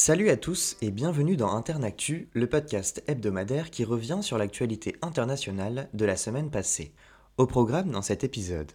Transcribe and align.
Salut 0.00 0.30
à 0.30 0.36
tous 0.36 0.76
et 0.80 0.92
bienvenue 0.92 1.36
dans 1.36 1.50
Internactu, 1.50 2.28
le 2.32 2.46
podcast 2.46 3.02
hebdomadaire 3.08 3.68
qui 3.68 3.84
revient 3.84 4.20
sur 4.22 4.38
l'actualité 4.38 4.94
internationale 5.02 5.88
de 5.92 6.04
la 6.04 6.14
semaine 6.14 6.52
passée. 6.52 6.92
Au 7.36 7.46
programme 7.46 7.90
dans 7.90 8.00
cet 8.00 8.22
épisode. 8.22 8.70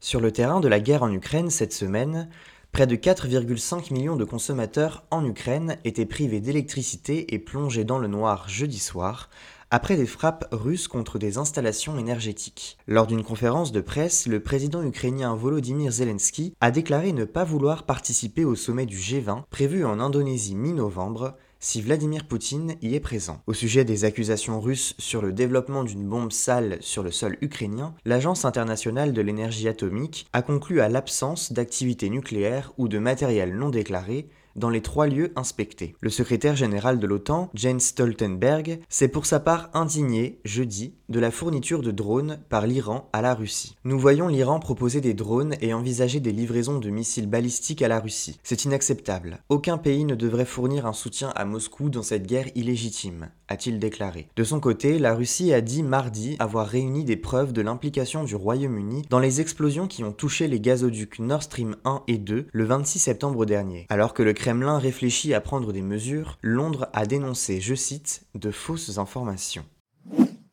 Sur 0.00 0.18
le 0.18 0.32
terrain 0.32 0.60
de 0.60 0.68
la 0.68 0.80
guerre 0.80 1.02
en 1.02 1.12
Ukraine 1.12 1.50
cette 1.50 1.74
semaine, 1.74 2.30
près 2.72 2.86
de 2.86 2.96
4,5 2.96 3.92
millions 3.92 4.16
de 4.16 4.24
consommateurs 4.24 5.04
en 5.10 5.26
Ukraine 5.26 5.76
étaient 5.84 6.06
privés 6.06 6.40
d'électricité 6.40 7.34
et 7.34 7.38
plongés 7.38 7.84
dans 7.84 7.98
le 7.98 8.08
noir 8.08 8.48
jeudi 8.48 8.78
soir, 8.78 9.28
après 9.70 9.96
des 9.96 10.06
frappes 10.06 10.46
russes 10.52 10.88
contre 10.88 11.18
des 11.18 11.38
installations 11.38 11.98
énergétiques. 11.98 12.78
Lors 12.86 13.06
d'une 13.06 13.24
conférence 13.24 13.72
de 13.72 13.80
presse, 13.80 14.26
le 14.26 14.40
président 14.40 14.82
ukrainien 14.82 15.34
Volodymyr 15.34 15.90
Zelensky 15.90 16.54
a 16.60 16.70
déclaré 16.70 17.12
ne 17.12 17.24
pas 17.24 17.44
vouloir 17.44 17.84
participer 17.84 18.44
au 18.44 18.54
sommet 18.54 18.86
du 18.86 18.96
G20 18.96 19.42
prévu 19.50 19.84
en 19.84 20.00
Indonésie 20.00 20.54
mi-novembre 20.54 21.34
si 21.58 21.80
Vladimir 21.80 22.26
Poutine 22.26 22.76
y 22.82 22.94
est 22.94 23.00
présent. 23.00 23.40
Au 23.46 23.54
sujet 23.54 23.84
des 23.84 24.04
accusations 24.04 24.60
russes 24.60 24.94
sur 24.98 25.22
le 25.22 25.32
développement 25.32 25.84
d'une 25.84 26.06
bombe 26.06 26.32
sale 26.32 26.76
sur 26.80 27.02
le 27.02 27.10
sol 27.10 27.38
ukrainien, 27.40 27.94
l'Agence 28.04 28.44
internationale 28.44 29.12
de 29.12 29.22
l'énergie 29.22 29.68
atomique 29.68 30.26
a 30.32 30.42
conclu 30.42 30.80
à 30.80 30.88
l'absence 30.88 31.52
d'activité 31.52 32.10
nucléaire 32.10 32.72
ou 32.78 32.88
de 32.88 32.98
matériel 32.98 33.56
non 33.56 33.70
déclaré 33.70 34.28
dans 34.56 34.70
les 34.70 34.82
trois 34.82 35.06
lieux 35.06 35.32
inspectés. 35.36 35.94
Le 36.00 36.10
secrétaire 36.10 36.56
général 36.56 36.98
de 36.98 37.06
l'OTAN, 37.06 37.50
Jens 37.54 37.84
Stoltenberg, 37.84 38.80
s'est 38.88 39.08
pour 39.08 39.26
sa 39.26 39.40
part 39.40 39.70
indigné, 39.74 40.40
jeudi, 40.44 40.94
de 41.08 41.20
la 41.20 41.30
fourniture 41.30 41.82
de 41.82 41.90
drones 41.90 42.38
par 42.48 42.66
l'Iran 42.66 43.08
à 43.12 43.22
la 43.22 43.34
Russie. 43.34 43.76
Nous 43.84 43.98
voyons 43.98 44.28
l'Iran 44.28 44.58
proposer 44.58 45.00
des 45.00 45.14
drones 45.14 45.54
et 45.60 45.72
envisager 45.72 46.20
des 46.20 46.32
livraisons 46.32 46.78
de 46.78 46.90
missiles 46.90 47.28
balistiques 47.28 47.82
à 47.82 47.88
la 47.88 48.00
Russie. 48.00 48.38
C'est 48.42 48.64
inacceptable. 48.64 49.38
Aucun 49.48 49.78
pays 49.78 50.04
ne 50.04 50.14
devrait 50.14 50.44
fournir 50.44 50.86
un 50.86 50.92
soutien 50.92 51.32
à 51.36 51.44
Moscou 51.44 51.90
dans 51.90 52.02
cette 52.02 52.26
guerre 52.26 52.48
illégitime, 52.54 53.30
a-t-il 53.48 53.78
déclaré. 53.78 54.28
De 54.36 54.44
son 54.44 54.60
côté, 54.60 54.98
la 54.98 55.14
Russie 55.14 55.52
a 55.52 55.60
dit 55.60 55.82
mardi 55.82 56.36
avoir 56.38 56.66
réuni 56.66 57.04
des 57.04 57.16
preuves 57.16 57.52
de 57.52 57.62
l'implication 57.62 58.24
du 58.24 58.34
Royaume-Uni 58.34 59.02
dans 59.10 59.18
les 59.18 59.40
explosions 59.40 59.86
qui 59.86 60.04
ont 60.04 60.12
touché 60.12 60.48
les 60.48 60.60
gazoducs 60.60 61.18
Nord 61.18 61.42
Stream 61.42 61.76
1 61.84 62.02
et 62.08 62.18
2 62.18 62.46
le 62.52 62.64
26 62.64 62.98
septembre 62.98 63.46
dernier. 63.46 63.86
Alors 63.88 64.14
que 64.14 64.22
le 64.22 64.32
Kremlin 64.32 64.78
réfléchit 64.78 65.34
à 65.34 65.40
prendre 65.40 65.72
des 65.72 65.82
mesures, 65.82 66.38
Londres 66.42 66.88
a 66.92 67.06
dénoncé, 67.06 67.60
je 67.60 67.74
cite, 67.74 68.22
de 68.34 68.50
fausses 68.50 68.98
informations. 68.98 69.64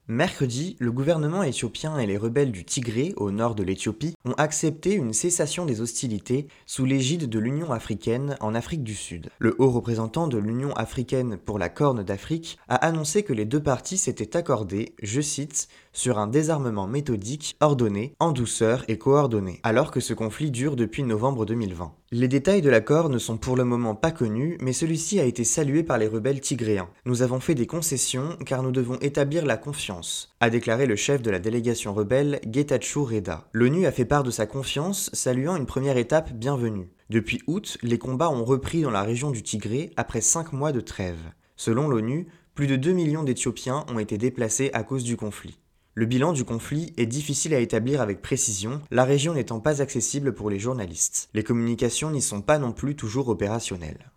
Mercredi, 0.10 0.76
le 0.80 0.92
gouvernement 0.92 1.44
éthiopien 1.44 1.98
et 1.98 2.06
les 2.06 2.18
rebelles 2.18 2.52
du 2.52 2.66
Tigré, 2.66 3.14
au 3.16 3.32
nord 3.32 3.56
de 3.56 3.64
l'Éthiopie, 3.64 4.18
ont 4.26 4.34
accepté 4.34 4.92
une 4.96 5.14
cessation 5.14 5.66
des 5.66 5.80
hostilités 5.80 6.50
sous 6.66 6.84
l'égide 6.84 7.30
de 7.30 7.40
l'Union 7.40 7.72
africaine 7.72 8.36
en 8.42 8.54
Afrique 8.54 8.84
du 8.84 8.96
Sud. 8.96 9.30
Le 9.40 9.56
haut 9.60 9.70
représentant 9.70 10.28
de 10.28 10.38
l'Union 10.38 10.74
africaine 10.74 11.38
pour 11.38 11.58
la 11.58 11.70
Corne 11.70 12.04
d'Afrique 12.04 12.58
a 12.68 12.76
annoncé 12.76 13.24
que 13.24 13.32
les 13.32 13.46
deux 13.46 13.64
parties 13.64 13.98
s'étaient 13.98 14.36
accordées, 14.36 14.94
je 15.02 15.22
cite, 15.22 15.70
sur 15.94 16.20
un 16.20 16.28
désarmement 16.28 16.86
méthodique, 16.86 17.56
ordonné, 17.62 18.14
en 18.20 18.34
douceur 18.34 18.84
et 18.90 18.98
coordonné, 18.98 19.62
alors 19.64 19.90
que 19.90 20.02
ce 20.02 20.14
conflit 20.14 20.52
dure 20.52 20.76
depuis 20.76 21.04
novembre 21.04 21.46
2020. 21.46 21.94
Les 22.16 22.28
détails 22.28 22.62
de 22.62 22.70
l'accord 22.70 23.10
ne 23.10 23.18
sont 23.18 23.38
pour 23.38 23.56
le 23.56 23.64
moment 23.64 23.96
pas 23.96 24.12
connus, 24.12 24.60
mais 24.62 24.72
celui-ci 24.72 25.20
a 25.20 25.24
été 25.24 25.44
salué 25.44 25.82
par 25.82 25.98
les 25.98 26.08
rebelles 26.08 26.42
tigréens. 26.42 26.92
Nous 27.06 27.24
avons 27.24 27.40
fait 27.40 27.56
des 27.56 27.66
concessions 27.66 28.38
car 28.46 28.62
nous 28.62 28.70
devons 28.72 29.00
établir 29.02 29.48
la 29.48 29.58
confiance, 29.58 30.32
a 30.40 30.52
déclaré 30.52 30.86
le 30.86 30.96
chef 30.96 31.24
de 31.24 31.32
la 31.32 31.40
délégation 31.40 31.92
rebelle 31.92 32.40
Getachew 32.48 33.04
Reda. 33.04 33.48
L'ONU 33.52 33.88
a 33.88 33.92
fait 33.92 34.06
part 34.06 34.22
de 34.22 34.30
sa 34.30 34.46
confiance, 34.46 35.10
saluant 35.14 35.56
une 35.56 35.66
première 35.66 35.98
étape 35.98 36.32
bienvenue. 36.34 36.92
Depuis 37.10 37.42
août, 37.48 37.80
les 37.82 37.98
combats 37.98 38.30
ont 38.30 38.46
repris 38.46 38.84
dans 38.84 38.92
la 38.92 39.02
région 39.02 39.32
du 39.32 39.42
Tigré 39.42 39.90
après 39.98 40.22
cinq 40.22 40.54
mois 40.54 40.72
de 40.72 40.82
trêve. 40.82 41.32
Selon 41.56 41.88
l'ONU, 41.88 42.28
plus 42.54 42.68
de 42.68 42.76
2 42.76 42.92
millions 42.92 43.24
d'Éthiopiens 43.24 43.86
ont 43.92 43.98
été 43.98 44.20
déplacés 44.20 44.70
à 44.74 44.84
cause 44.84 45.04
du 45.04 45.18
conflit. 45.18 45.58
Le 45.96 46.08
bilan 46.08 46.34
du 46.34 46.44
conflit 46.44 46.92
est 46.98 47.06
difficile 47.06 47.54
à 47.54 47.60
établir 47.60 48.02
avec 48.02 48.24
précision, 48.24 48.82
la 48.90 49.04
région 49.04 49.36
n'étant 49.36 49.60
pas 49.60 49.80
accessible 49.80 50.34
pour 50.34 50.50
les 50.50 50.58
journalistes. 50.58 51.30
Les 51.36 51.44
communications 51.44 52.10
n'y 52.10 52.22
sont 52.22 52.42
pas 52.42 52.58
non 52.58 52.72
plus 52.72 52.96
toujours 52.96 53.28
opérationnelles. 53.28 54.12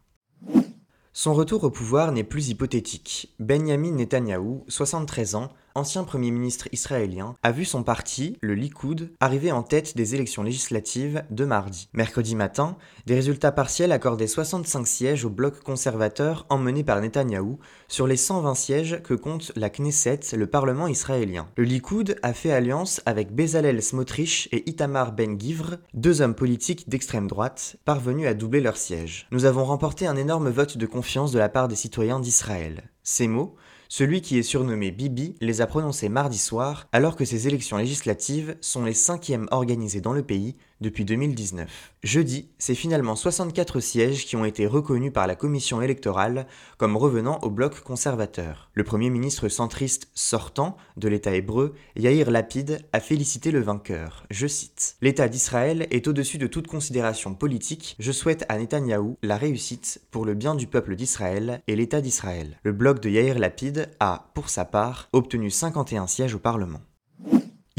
Son 1.12 1.34
retour 1.34 1.64
au 1.64 1.70
pouvoir 1.70 2.12
n'est 2.12 2.24
plus 2.24 2.48
hypothétique. 2.48 3.34
Benjamin 3.40 3.92
Netanyahou, 3.92 4.64
73 4.68 5.34
ans, 5.34 5.50
ancien 5.76 6.04
Premier 6.04 6.30
ministre 6.30 6.68
israélien, 6.72 7.36
a 7.42 7.52
vu 7.52 7.64
son 7.64 7.82
parti, 7.82 8.38
le 8.40 8.54
Likoud, 8.54 9.10
arriver 9.20 9.52
en 9.52 9.62
tête 9.62 9.96
des 9.96 10.14
élections 10.14 10.42
législatives 10.42 11.22
de 11.30 11.44
mardi. 11.44 11.88
Mercredi 11.92 12.34
matin, 12.34 12.76
des 13.06 13.14
résultats 13.14 13.52
partiels 13.52 13.92
accordaient 13.92 14.26
65 14.26 14.86
sièges 14.86 15.24
au 15.24 15.30
bloc 15.30 15.60
conservateur 15.60 16.46
emmené 16.48 16.82
par 16.82 17.00
Netanyahou 17.00 17.58
sur 17.88 18.06
les 18.06 18.16
120 18.16 18.54
sièges 18.54 19.02
que 19.02 19.14
compte 19.14 19.52
la 19.54 19.70
Knesset, 19.70 20.20
le 20.34 20.46
Parlement 20.46 20.88
israélien. 20.88 21.48
Le 21.56 21.64
Likoud 21.64 22.16
a 22.22 22.32
fait 22.32 22.52
alliance 22.52 23.02
avec 23.04 23.34
Bezalel 23.34 23.82
Smotrich 23.82 24.48
et 24.52 24.68
Itamar 24.68 25.12
Ben-Givre, 25.12 25.76
deux 25.92 26.22
hommes 26.22 26.34
politiques 26.34 26.88
d'extrême 26.88 27.26
droite, 27.26 27.76
parvenus 27.84 28.26
à 28.26 28.34
doubler 28.34 28.60
leurs 28.60 28.76
sièges. 28.76 29.26
Nous 29.30 29.44
avons 29.44 29.64
remporté 29.64 30.06
un 30.06 30.16
énorme 30.16 30.48
vote 30.48 30.78
de 30.78 30.86
confiance 30.86 31.32
de 31.32 31.38
la 31.38 31.50
part 31.50 31.68
des 31.68 31.76
citoyens 31.76 32.20
d'Israël. 32.20 32.90
Ces 33.02 33.28
mots, 33.28 33.54
celui 33.88 34.20
qui 34.20 34.38
est 34.38 34.42
surnommé 34.42 34.90
Bibi 34.90 35.34
les 35.40 35.60
a 35.60 35.66
prononcés 35.66 36.08
mardi 36.08 36.38
soir, 36.38 36.88
alors 36.92 37.16
que 37.16 37.24
ces 37.24 37.46
élections 37.46 37.76
législatives 37.76 38.56
sont 38.60 38.84
les 38.84 38.94
cinquièmes 38.94 39.48
organisées 39.50 40.00
dans 40.00 40.12
le 40.12 40.22
pays 40.22 40.56
depuis 40.80 41.04
2019. 41.04 41.92
Jeudi, 42.02 42.48
c'est 42.58 42.74
finalement 42.74 43.16
64 43.16 43.80
sièges 43.80 44.26
qui 44.26 44.36
ont 44.36 44.44
été 44.44 44.66
reconnus 44.66 45.12
par 45.12 45.26
la 45.26 45.34
commission 45.34 45.82
électorale 45.82 46.46
comme 46.78 46.96
revenant 46.96 47.38
au 47.42 47.50
bloc 47.50 47.80
conservateur. 47.80 48.70
Le 48.74 48.84
premier 48.84 49.10
ministre 49.10 49.48
centriste 49.48 50.08
sortant 50.14 50.76
de 50.96 51.08
l'État 51.08 51.34
hébreu, 51.34 51.74
Yair 51.96 52.30
Lapid, 52.30 52.86
a 52.92 53.00
félicité 53.00 53.50
le 53.50 53.60
vainqueur. 53.60 54.24
Je 54.30 54.46
cite 54.46 54.96
L'État 55.00 55.28
d'Israël 55.28 55.86
est 55.90 56.08
au-dessus 56.08 56.38
de 56.38 56.46
toute 56.46 56.66
considération 56.66 57.34
politique. 57.34 57.96
Je 57.98 58.12
souhaite 58.12 58.44
à 58.48 58.58
Netanyahou 58.58 59.16
la 59.22 59.36
réussite 59.36 60.02
pour 60.10 60.24
le 60.24 60.34
bien 60.34 60.54
du 60.54 60.66
peuple 60.66 60.96
d'Israël 60.96 61.62
et 61.66 61.76
l'État 61.76 62.00
d'Israël. 62.00 62.58
Le 62.62 62.72
bloc 62.72 63.00
de 63.00 63.08
Yair 63.08 63.38
Lapid 63.38 63.90
a, 64.00 64.30
pour 64.34 64.48
sa 64.48 64.64
part, 64.64 65.08
obtenu 65.12 65.50
51 65.50 66.06
sièges 66.06 66.34
au 66.34 66.38
Parlement. 66.38 66.80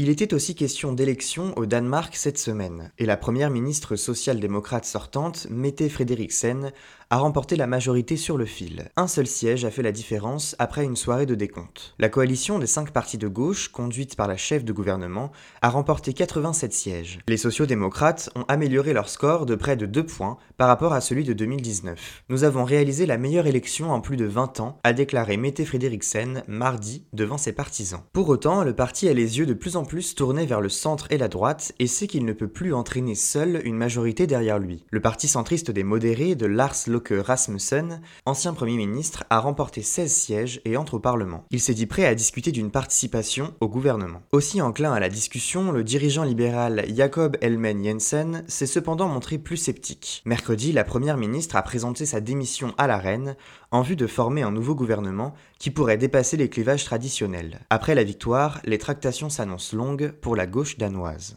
Il 0.00 0.10
était 0.10 0.32
aussi 0.32 0.54
question 0.54 0.92
d'élections 0.92 1.52
au 1.56 1.66
Danemark 1.66 2.14
cette 2.14 2.38
semaine, 2.38 2.92
et 2.98 3.04
la 3.04 3.16
première 3.16 3.50
ministre 3.50 3.96
social-démocrate 3.96 4.84
sortante, 4.84 5.48
Mette 5.50 5.88
Frederiksen, 5.88 6.70
a 7.10 7.16
remporté 7.16 7.56
la 7.56 7.66
majorité 7.66 8.16
sur 8.16 8.36
le 8.36 8.44
fil. 8.44 8.90
Un 8.96 9.08
seul 9.08 9.26
siège 9.26 9.64
a 9.64 9.70
fait 9.70 9.82
la 9.82 9.92
différence 9.92 10.54
après 10.58 10.84
une 10.84 10.94
soirée 10.94 11.24
de 11.26 11.34
décompte. 11.34 11.94
La 11.98 12.10
coalition 12.10 12.58
des 12.58 12.66
cinq 12.66 12.90
partis 12.90 13.16
de 13.18 13.26
gauche, 13.26 13.68
conduite 13.68 14.14
par 14.14 14.28
la 14.28 14.36
chef 14.36 14.64
de 14.64 14.72
gouvernement, 14.72 15.32
a 15.62 15.70
remporté 15.70 16.12
87 16.12 16.72
sièges. 16.72 17.18
Les 17.26 17.38
sociaux-démocrates 17.38 18.30
ont 18.36 18.44
amélioré 18.46 18.92
leur 18.92 19.08
score 19.08 19.46
de 19.46 19.54
près 19.54 19.76
de 19.76 19.86
2 19.86 20.04
points 20.04 20.36
par 20.58 20.68
rapport 20.68 20.92
à 20.92 21.00
celui 21.00 21.24
de 21.24 21.32
2019. 21.32 22.24
Nous 22.28 22.44
avons 22.44 22.64
réalisé 22.64 23.06
la 23.06 23.16
meilleure 23.16 23.46
élection 23.46 23.90
en 23.90 24.00
plus 24.00 24.16
de 24.16 24.26
20 24.26 24.60
ans, 24.60 24.78
a 24.84 24.92
déclaré 24.92 25.38
Mette 25.38 25.64
Frederiksen 25.64 26.44
mardi 26.46 27.06
devant 27.14 27.38
ses 27.38 27.52
partisans. 27.52 28.02
Pour 28.12 28.28
autant, 28.28 28.62
le 28.62 28.76
parti 28.76 29.08
a 29.08 29.14
les 29.14 29.38
yeux 29.38 29.46
de 29.46 29.54
plus 29.54 29.76
en 29.76 29.84
plus 29.88 30.14
tournés 30.14 30.44
vers 30.44 30.60
le 30.60 30.68
centre 30.68 31.06
et 31.10 31.16
la 31.16 31.28
droite 31.28 31.72
et 31.78 31.86
sait 31.86 32.06
qu'il 32.06 32.26
ne 32.26 32.34
peut 32.34 32.46
plus 32.46 32.74
entraîner 32.74 33.14
seul 33.14 33.62
une 33.64 33.76
majorité 33.76 34.26
derrière 34.26 34.58
lui. 34.58 34.84
Le 34.90 35.00
parti 35.00 35.26
centriste 35.26 35.70
des 35.70 35.82
modérés 35.82 36.34
de 36.34 36.44
Lars 36.44 36.76
que 37.02 37.14
Rasmussen, 37.14 38.02
ancien 38.26 38.52
Premier 38.52 38.76
ministre, 38.76 39.24
a 39.30 39.40
remporté 39.40 39.80
16 39.80 40.12
sièges 40.12 40.60
et 40.66 40.76
entre 40.76 40.94
au 40.94 40.98
Parlement. 41.00 41.44
Il 41.50 41.60
s'est 41.60 41.74
dit 41.74 41.86
prêt 41.86 42.04
à 42.04 42.14
discuter 42.14 42.52
d'une 42.52 42.70
participation 42.70 43.54
au 43.60 43.68
gouvernement. 43.68 44.20
Aussi 44.30 44.60
enclin 44.60 44.92
à 44.92 45.00
la 45.00 45.08
discussion, 45.08 45.72
le 45.72 45.82
dirigeant 45.82 46.22
libéral 46.22 46.84
Jacob 46.94 47.38
Elmen 47.40 47.82
Jensen 47.82 48.44
s'est 48.46 48.66
cependant 48.66 49.08
montré 49.08 49.38
plus 49.38 49.56
sceptique. 49.56 50.22
Mercredi, 50.26 50.72
la 50.72 50.84
Première 50.84 51.16
ministre 51.16 51.56
a 51.56 51.62
présenté 51.62 52.04
sa 52.04 52.20
démission 52.20 52.74
à 52.76 52.86
la 52.86 52.98
reine 52.98 53.36
en 53.70 53.82
vue 53.82 53.96
de 53.96 54.06
former 54.06 54.42
un 54.42 54.50
nouveau 54.50 54.74
gouvernement 54.74 55.34
qui 55.58 55.70
pourrait 55.70 55.98
dépasser 55.98 56.36
les 56.36 56.48
clivages 56.48 56.84
traditionnels. 56.84 57.60
Après 57.70 57.94
la 57.94 58.04
victoire, 58.04 58.60
les 58.64 58.78
tractations 58.78 59.30
s'annoncent 59.30 59.76
longues 59.78 60.10
pour 60.20 60.34
la 60.34 60.46
gauche 60.46 60.76
danoise. 60.76 61.36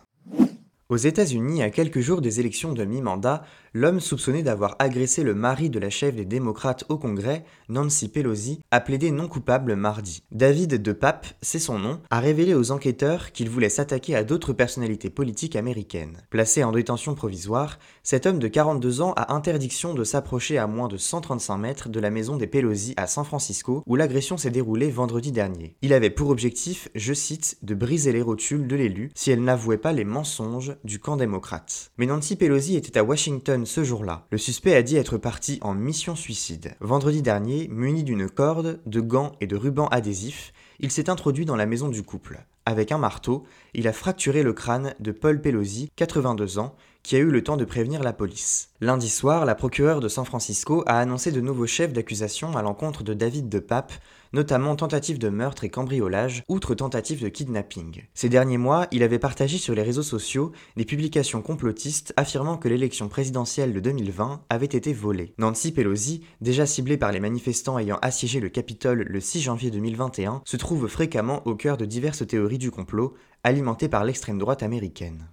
Aux 0.90 0.98
États-Unis, 0.98 1.64
à 1.64 1.70
quelques 1.70 2.02
jours 2.02 2.22
des 2.22 2.42
élections 2.42 2.74
de 2.74 2.84
mi-mandat, 2.84 3.46
l'homme 3.74 4.00
soupçonné 4.02 4.44
d'avoir 4.44 4.76
agressé 4.80 5.24
le 5.24 5.34
mari 5.34 5.70
de 5.70 5.80
la 5.80 5.90
chef 5.90 6.16
des 6.16 6.26
démocrates 6.26 6.84
au 6.90 6.98
Congrès, 6.98 7.46
Nancy 7.70 8.10
Pelosi, 8.10 8.60
a 8.70 8.82
plaidé 8.82 9.12
non 9.12 9.28
coupable 9.28 9.76
mardi. 9.76 10.24
David 10.32 10.82
De 10.82 10.92
Pape, 10.92 11.28
c'est 11.42 11.60
son 11.60 11.80
nom, 11.80 12.02
a 12.10 12.20
révélé 12.20 12.54
aux 12.54 12.72
enquêteurs 12.72 13.32
qu'il 13.32 13.50
voulait 13.50 13.70
s'attaquer 13.70 14.16
à 14.16 14.24
d'autres 14.24 14.54
personnalités 14.54 15.10
politiques 15.10 15.56
américaines. 15.56 16.18
Placé 16.30 16.64
en 16.64 16.72
détention 16.72 17.16
provisoire, 17.16 17.80
cet 18.04 18.26
homme 18.26 18.40
de 18.40 18.48
42 18.48 19.02
ans 19.02 19.14
a 19.16 19.34
interdiction 19.34 19.94
de 19.94 20.04
s'approcher 20.04 20.58
à 20.58 20.68
moins 20.68 20.90
de 20.90 20.98
135 20.98 21.58
mètres 21.58 21.90
de 21.90 22.00
la 22.00 22.10
maison 22.10 22.36
des 22.36 22.48
Pelosi 22.48 22.94
à 22.98 23.08
San 23.08 23.24
Francisco, 23.24 23.84
où 23.86 23.96
l'agression 23.96 24.38
s'est 24.38 24.52
déroulée 24.52 24.90
vendredi 24.90 25.32
dernier. 25.32 25.76
Il 25.82 25.94
avait 25.94 26.10
pour 26.10 26.30
objectif, 26.30 26.90
je 26.96 27.14
cite, 27.14 27.58
de 27.62 27.74
briser 27.74 28.12
les 28.12 28.22
rotules 28.22 28.68
de 28.68 28.76
l'élu 28.76 29.12
si 29.16 29.32
elle 29.32 29.44
n'avouait 29.44 29.78
pas 29.78 29.94
les 29.94 30.04
mensonges 30.04 30.76
du 30.84 31.00
camp 31.00 31.16
démocrate. 31.16 31.92
Mais 31.98 32.06
Nancy 32.06 32.36
Pelosi 32.36 32.76
était 32.76 32.98
à 32.98 33.04
Washington 33.04 33.61
ce 33.66 33.84
jour-là. 33.84 34.26
Le 34.32 34.38
suspect 34.38 34.76
a 34.76 34.84
dit 34.84 34.98
être 34.98 35.18
parti 35.18 35.60
en 35.62 35.74
mission 35.74 36.16
suicide. 36.16 36.76
Vendredi 36.80 37.22
dernier, 37.22 37.68
muni 37.70 38.04
d'une 38.04 38.30
corde, 38.30 38.80
de 38.86 39.02
gants 39.02 39.34
et 39.42 39.48
de 39.48 39.56
rubans 39.56 39.88
adhésifs, 39.88 40.54
il 40.80 40.92
s'est 40.92 41.10
introduit 41.10 41.46
dans 41.46 41.56
la 41.56 41.66
maison 41.66 41.90
du 41.90 42.04
couple. 42.04 42.44
Avec 42.66 42.92
un 42.92 42.98
marteau, 42.98 43.44
il 43.74 43.88
a 43.88 43.94
fracturé 43.94 44.44
le 44.44 44.54
crâne 44.54 44.94
de 45.00 45.12
Paul 45.12 45.42
Pelosi, 45.42 45.90
82 45.96 46.60
ans, 46.60 46.76
qui 47.04 47.16
a 47.16 47.20
eu 47.20 47.30
le 47.30 47.44
temps 47.44 47.58
de 47.58 47.66
prévenir 47.66 48.04
la 48.04 48.14
police. 48.14 48.70
Lundi 48.80 49.10
soir, 49.10 49.46
la 49.46 49.56
procureure 49.56 50.00
de 50.00 50.08
San 50.08 50.26
Francisco 50.26 50.84
a 50.88 51.00
annoncé 51.00 51.32
de 51.32 51.42
nouveaux 51.42 51.68
chefs 51.68 51.94
d'accusation 51.94 52.56
à 52.56 52.62
l'encontre 52.62 53.04
de 53.04 53.14
David 53.14 53.50
de 53.50 53.60
Pape, 53.60 53.94
notamment 54.34 54.76
tentative 54.76 55.20
de 55.20 55.30
meurtre 55.30 55.64
et 55.64 55.70
cambriolage, 55.70 56.44
outre 56.48 56.74
tentative 56.74 57.22
de 57.22 57.30
kidnapping. 57.30 58.04
Ces 58.14 58.30
derniers 58.30 58.58
mois, 58.58 58.88
il 58.92 59.04
avait 59.04 59.20
partagé 59.20 59.58
sur 59.58 59.76
les 59.76 59.84
réseaux 59.84 60.04
sociaux 60.04 60.52
des 60.78 60.86
publications 60.86 61.42
complotistes 61.42 62.14
affirmant 62.18 62.58
que 62.58 62.70
l'élection 62.70 63.10
présidentielle 63.10 63.74
de 63.74 63.80
2020 63.80 64.44
avait 64.50 64.66
été 64.66 64.94
volée. 64.94 65.34
Nancy 65.38 65.72
Pelosi, 65.72 66.24
déjà 66.40 66.66
ciblée 66.66 66.98
par 66.98 67.12
les 67.12 67.20
manifestants 67.20 67.78
ayant 67.78 68.00
assiégé 68.02 68.40
le 68.40 68.50
Capitole 68.50 69.06
le 69.08 69.20
6 69.20 69.42
janvier 69.42 69.72
2021, 69.72 70.42
se 70.46 70.58
trouve 70.58 70.88
fréquemment 70.88 71.46
au 71.46 71.56
cœur 71.56 71.78
de 71.78 71.86
diverses 71.86 72.26
théories 72.26 72.58
du 72.58 72.72
complot, 72.72 73.14
alimentées 73.44 73.90
par 73.90 74.04
l'extrême 74.04 74.38
droite 74.38 74.64
américaine. 74.64 75.28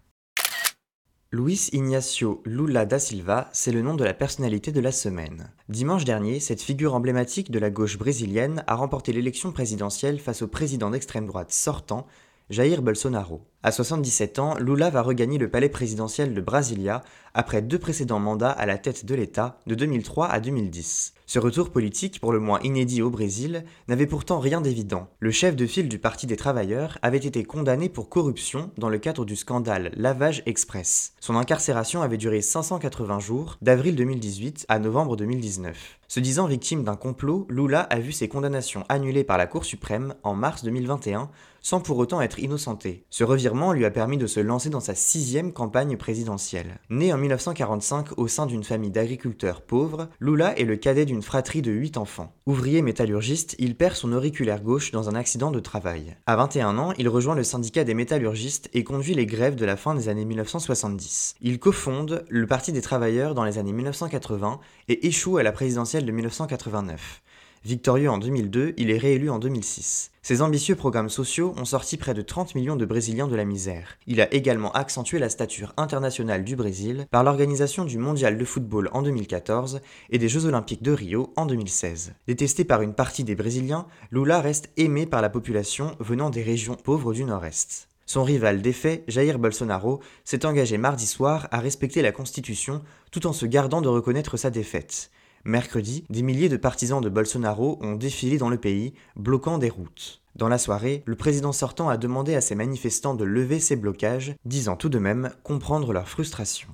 Luis 1.31 1.69
Ignacio 1.75 2.41
Lula 2.47 2.87
da 2.87 2.99
Silva, 2.99 3.51
c'est 3.53 3.71
le 3.71 3.83
nom 3.83 3.95
de 3.95 4.03
la 4.03 4.15
personnalité 4.15 4.73
de 4.73 4.81
la 4.81 4.93
semaine. 4.93 5.51
Dimanche 5.69 6.07
dernier, 6.07 6.41
cette 6.41 6.63
figure 6.63 6.95
emblématique 6.95 7.51
de 7.51 7.59
la 7.59 7.69
gauche 7.69 7.99
brésilienne 7.99 8.65
a 8.67 8.75
remporté 8.75 9.13
l'élection 9.13 9.53
présidentielle 9.53 10.21
face 10.21 10.41
au 10.41 10.49
président 10.49 10.89
d'extrême 10.89 11.27
droite 11.27 11.53
sortant, 11.53 12.07
Jair 12.49 12.81
Bolsonaro. 12.81 13.43
À 13.65 13.73
77 13.73 14.39
ans, 14.39 14.57
Lula 14.57 14.89
va 14.89 15.03
regagner 15.03 15.37
le 15.37 15.51
palais 15.51 15.69
présidentiel 15.69 16.33
de 16.33 16.41
Brasilia 16.41 17.03
après 17.35 17.61
deux 17.61 17.79
précédents 17.79 18.21
mandats 18.21 18.53
à 18.53 18.67
la 18.67 18.79
tête 18.79 19.05
de 19.05 19.17
l'État 19.17 19.59
de 19.67 19.75
2003 19.75 20.29
à 20.29 20.39
2010. 20.39 21.15
Ce 21.27 21.39
retour 21.39 21.71
politique, 21.71 22.21
pour 22.21 22.33
le 22.33 22.39
moins 22.39 22.61
inédit 22.63 23.03
au 23.03 23.11
Brésil, 23.11 23.65
n'avait 23.89 24.07
pourtant 24.07 24.39
rien 24.39 24.61
d'évident. 24.61 25.09
Le 25.19 25.31
chef 25.33 25.57
de 25.57 25.67
file 25.67 25.89
du 25.89 25.99
Parti 25.99 26.27
des 26.27 26.37
travailleurs 26.37 26.99
avait 27.03 27.19
été 27.19 27.43
condamné 27.45 27.89
pour 27.89 28.09
corruption 28.09 28.71
dans 28.79 28.89
le 28.89 28.99
cadre 28.99 29.25
du 29.25 29.37
scandale 29.37 29.91
Lavage 29.97 30.43
Express. 30.47 31.13
Son 31.21 31.37
incarcération 31.37 32.01
avait 32.01 32.17
duré 32.17 32.41
580 32.41 33.19
jours, 33.19 33.59
d'avril 33.61 33.97
2018 33.97 34.67
à 34.69 34.79
novembre 34.79 35.17
2019. 35.17 35.99
Se 36.09 36.21
disant 36.21 36.47
victime 36.47 36.85
d'un 36.85 36.97
complot, 36.97 37.47
Lula 37.51 37.81
a 37.81 37.99
vu 37.99 38.13
ses 38.13 38.29
condamnations 38.29 38.85
annulées 38.89 39.25
par 39.25 39.37
la 39.37 39.47
Cour 39.47 39.67
suprême 39.67 40.15
en 40.23 40.35
mars 40.35 40.65
2021, 40.65 41.29
sans 41.61 41.81
pour 41.81 41.99
autant 41.99 42.23
être 42.23 42.39
innocenté. 42.39 43.05
Ce 43.11 43.25
lui 43.73 43.85
a 43.85 43.91
permis 43.91 44.19
de 44.19 44.27
se 44.27 44.41
lancer 44.41 44.71
dans 44.71 44.81
sa 44.81 44.95
sixième 44.95 45.53
campagne 45.53 45.97
présidentielle. 45.97 46.79
Né 46.91 47.13
en 47.13 47.19
1945 47.19 48.19
au 48.19 48.29
sein 48.29 48.47
d'une 48.47 48.65
famille 48.65 48.91
d'agriculteurs 48.91 49.63
pauvres, 49.63 50.09
Lula 50.21 50.59
est 50.59 50.65
le 50.65 50.77
cadet 50.77 51.05
d'une 51.05 51.23
fratrie 51.23 51.63
de 51.63 51.71
8 51.71 51.97
enfants. 51.97 52.33
Ouvrier 52.47 52.83
métallurgiste, 52.83 53.57
il 53.59 53.75
perd 53.75 53.95
son 53.95 54.13
auriculaire 54.13 54.63
gauche 54.63 54.91
dans 54.91 55.09
un 55.09 55.15
accident 55.15 55.51
de 55.51 55.61
travail. 55.61 56.17
À 56.27 56.37
21 56.37 56.79
ans, 56.79 56.93
il 56.99 57.09
rejoint 57.09 57.35
le 57.35 57.45
syndicat 57.45 57.85
des 57.85 57.95
métallurgistes 57.95 58.69
et 58.75 58.85
conduit 58.85 59.15
les 59.15 59.27
grèves 59.27 59.57
de 59.57 59.65
la 59.65 59.77
fin 59.77 59.95
des 59.95 60.09
années 60.09 60.25
1970. 60.25 61.35
Il 61.41 61.59
cofonde 61.59 62.25
le 62.29 62.47
Parti 62.47 62.73
des 62.73 62.83
travailleurs 62.83 63.35
dans 63.35 63.45
les 63.45 63.59
années 63.59 63.73
1980 63.73 64.61
et 64.89 65.07
échoue 65.07 65.39
à 65.39 65.43
la 65.43 65.53
présidentielle 65.53 66.05
de 66.05 66.13
1989. 66.13 67.23
Victorieux 67.69 68.09
en 68.09 68.17
2002, 68.17 68.73
il 68.79 68.91
est 68.91 68.97
réélu 68.97 69.29
en 69.29 69.39
2006. 69.39 70.11
Ses 70.23 70.41
ambitieux 70.41 70.75
programmes 70.75 71.11
sociaux 71.11 71.53
ont 71.59 71.67
sorti 71.67 71.99
près 71.99 72.15
de 72.15 72.23
30 72.23 72.55
millions 72.55 72.77
de 72.77 72.87
Brésiliens 72.87 73.29
de 73.29 73.37
la 73.37 73.45
misère. 73.45 73.99
Il 74.07 74.23
a 74.23 74.33
également 74.33 74.73
accentué 74.73 75.19
la 75.19 75.29
stature 75.29 75.75
internationale 75.77 76.45
du 76.45 76.57
Brésil 76.57 77.05
par 77.11 77.25
l'organisation 77.25 77.85
du 77.85 77.99
Mondial 77.99 78.39
de 78.39 78.45
football 78.47 78.89
en 78.95 79.03
2014 79.03 79.83
et 80.09 80.17
des 80.17 80.31
Jeux 80.31 80.47
olympiques 80.47 80.83
de 80.83 80.93
Rio 80.93 81.35
en 81.37 81.45
2016. 81.45 82.15
Détesté 82.27 82.65
par 82.65 82.81
une 82.81 82.95
partie 82.95 83.23
des 83.23 83.35
Brésiliens, 83.35 83.87
Lula 84.13 84.41
reste 84.41 84.71
aimé 84.79 85.05
par 85.05 85.21
la 85.21 85.29
population 85.29 85.95
venant 86.01 86.31
des 86.31 86.43
régions 86.43 86.75
pauvres 86.75 87.13
du 87.13 87.25
Nord-Est. 87.25 87.89
Son 88.07 88.25
rival 88.25 88.63
défait, 88.63 89.05
Jair 89.09 89.39
Bolsonaro, 89.39 90.01
s'est 90.25 90.47
engagé 90.47 90.79
mardi 90.79 91.07
soir 91.07 91.49
à 91.51 91.61
respecter 91.61 92.01
la 92.01 92.13
Constitution 92.13 92.81
tout 93.11 93.27
en 93.27 93.35
se 93.35 93.45
gardant 93.45 93.83
de 93.83 93.89
reconnaître 93.89 94.39
sa 94.39 94.49
défaite. 94.49 95.11
Mercredi, 95.49 96.05
des 96.11 96.21
milliers 96.21 96.51
de 96.51 96.59
partisans 96.59 97.01
de 97.01 97.09
Bolsonaro 97.09 97.79
ont 97.81 97.95
défilé 97.95 98.37
dans 98.37 98.51
le 98.51 98.59
pays, 98.59 98.93
bloquant 99.17 99.57
des 99.57 99.71
routes. 99.71 100.21
Dans 100.37 100.51
la 100.51 100.59
soirée, 100.59 101.03
le 101.07 101.17
président 101.17 101.53
sortant 101.53 101.89
a 101.89 101.97
demandé 101.97 102.35
à 102.35 102.43
ses 102.43 102.55
manifestants 102.55 103.15
de 103.15 103.25
lever 103.25 103.59
ces 103.59 103.75
blocages, 103.75 104.35
disant 104.45 104.77
tout 104.77 104.91
de 104.91 104.99
même 104.99 105.31
comprendre 105.45 105.95
leur 105.95 106.07
frustration. 106.07 106.69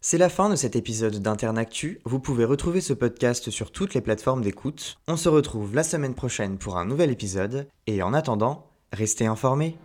C'est 0.00 0.16
la 0.16 0.30
fin 0.30 0.48
de 0.48 0.56
cet 0.56 0.74
épisode 0.74 1.18
d'Internactu. 1.18 2.00
Vous 2.06 2.18
pouvez 2.18 2.46
retrouver 2.46 2.80
ce 2.80 2.94
podcast 2.94 3.50
sur 3.50 3.72
toutes 3.72 3.92
les 3.92 4.00
plateformes 4.00 4.40
d'écoute. 4.40 4.96
On 5.06 5.18
se 5.18 5.28
retrouve 5.28 5.74
la 5.74 5.82
semaine 5.82 6.14
prochaine 6.14 6.56
pour 6.56 6.78
un 6.78 6.86
nouvel 6.86 7.10
épisode. 7.10 7.68
Et 7.86 8.00
en 8.00 8.14
attendant, 8.14 8.70
restez 8.90 9.26
informés. 9.26 9.76